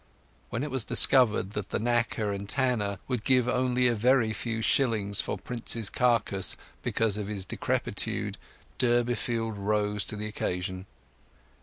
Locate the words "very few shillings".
3.93-5.21